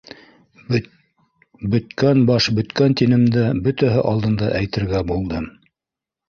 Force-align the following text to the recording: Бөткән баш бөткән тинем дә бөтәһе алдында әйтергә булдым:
Бөткән 1.73 2.21
баш 2.29 2.47
бөткән 2.61 2.97
тинем 3.03 3.27
дә 3.37 3.45
бөтәһе 3.69 4.01
алдында 4.15 4.49
әйтергә 4.63 5.05
булдым: 5.13 5.49